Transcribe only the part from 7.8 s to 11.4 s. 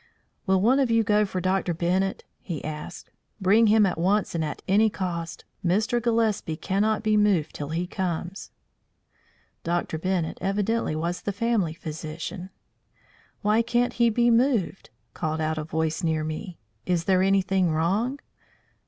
comes." Dr. Bennett evidently was the